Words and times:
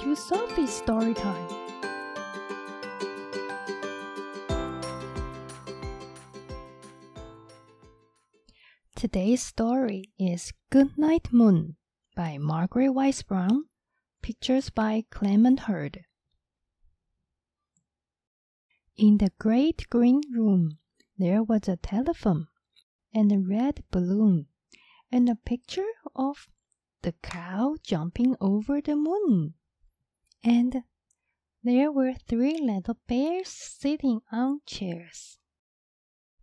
to 0.00 0.16
Sophie's 0.16 0.70
story 0.70 1.12
time. 1.12 1.46
Today's 8.96 9.42
story 9.42 10.04
is 10.18 10.54
Goodnight 10.70 11.34
Moon 11.34 11.76
by 12.16 12.38
Margaret 12.38 12.92
Wise 12.92 13.20
Brown, 13.22 13.64
pictures 14.22 14.70
by 14.70 15.04
Clement 15.10 15.60
Hurd. 15.60 16.04
In 18.96 19.18
the 19.18 19.32
great 19.38 19.86
green 19.90 20.22
room, 20.32 20.78
there 21.18 21.42
was 21.42 21.68
a 21.68 21.76
telephone 21.76 22.46
and 23.12 23.30
a 23.30 23.38
red 23.38 23.84
balloon 23.90 24.46
and 25.12 25.28
a 25.28 25.34
picture 25.34 25.92
of 26.16 26.48
the 27.02 27.12
cow 27.22 27.76
jumping 27.82 28.34
over 28.40 28.80
the 28.80 28.96
moon. 28.96 29.54
And 30.42 30.84
there 31.62 31.92
were 31.92 32.14
three 32.14 32.56
little 32.58 32.96
bears 33.06 33.48
sitting 33.50 34.22
on 34.32 34.62
chairs, 34.64 35.38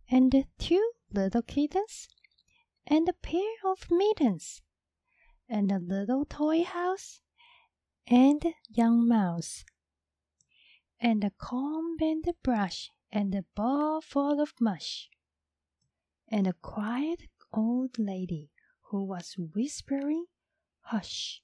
and 0.08 0.46
two 0.56 0.92
little 1.10 1.42
kittens, 1.42 2.08
and 2.86 3.08
a 3.08 3.12
pair 3.12 3.54
of 3.64 3.90
mittens, 3.90 4.62
and 5.48 5.72
a 5.72 5.80
little 5.80 6.24
toy 6.24 6.62
house, 6.62 7.22
and 8.06 8.54
young 8.68 9.08
mouse, 9.08 9.64
and 11.00 11.24
a 11.24 11.30
comb 11.32 11.96
and 12.00 12.24
a 12.28 12.34
brush, 12.34 12.92
and 13.10 13.34
a 13.34 13.42
bowl 13.56 14.00
full 14.00 14.40
of 14.40 14.54
mush, 14.60 15.10
and 16.28 16.46
a 16.46 16.52
quiet 16.52 17.22
old 17.52 17.98
lady 17.98 18.52
who 18.90 19.02
was 19.02 19.34
whispering, 19.36 20.26
Hush! 20.82 21.42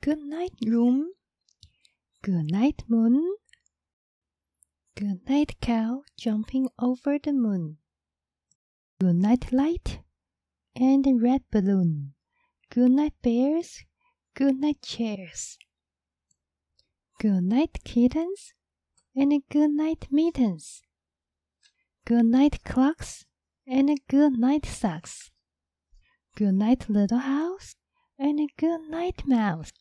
Good 0.00 0.20
night, 0.20 0.52
room. 0.64 1.10
Good 2.22 2.50
night, 2.52 2.84
moon. 2.88 3.36
Good 4.94 5.28
night, 5.28 5.56
cow 5.60 6.02
jumping 6.16 6.68
over 6.78 7.18
the 7.18 7.32
moon. 7.32 7.78
Good 9.00 9.16
night, 9.16 9.52
light 9.52 10.00
and 10.74 11.04
red 11.20 11.42
balloon. 11.50 12.14
Good 12.70 12.92
night, 12.92 13.14
bears. 13.22 13.84
Good 14.34 14.60
night, 14.60 14.82
chairs. 14.82 15.58
Good 17.20 17.42
night, 17.42 17.78
kittens 17.84 18.54
and 19.16 19.32
good 19.50 19.70
night, 19.72 20.06
mittens. 20.12 20.82
Good 22.04 22.26
night, 22.26 22.62
clocks 22.64 23.24
and 23.66 23.90
good 24.08 24.38
night, 24.38 24.64
socks. 24.64 25.32
Good 26.36 26.54
night, 26.54 26.88
little 26.88 27.18
house 27.18 27.74
and 28.16 28.48
good 28.56 28.88
night, 28.88 29.26
mouse. 29.26 29.72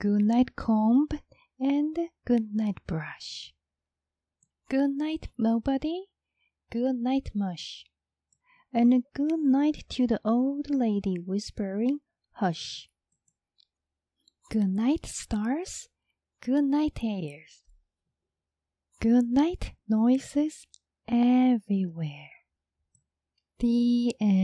Good 0.00 0.22
night, 0.22 0.56
comb 0.56 1.08
and 1.58 1.96
good 2.26 2.54
night, 2.54 2.78
brush. 2.86 3.54
Good 4.68 4.90
night, 4.96 5.28
nobody. 5.38 6.06
Good 6.70 6.96
night, 6.96 7.30
mush. 7.34 7.84
And 8.72 9.04
good 9.14 9.38
night 9.38 9.84
to 9.90 10.06
the 10.06 10.20
old 10.24 10.68
lady 10.68 11.16
whispering, 11.18 12.00
hush. 12.32 12.88
Good 14.50 14.70
night, 14.70 15.06
stars. 15.06 15.88
Good 16.40 16.64
night, 16.64 16.98
airs. 17.02 17.62
Good 19.00 19.30
night, 19.30 19.72
noises 19.88 20.66
everywhere. 21.06 22.30
The 23.60 24.14
end. 24.20 24.43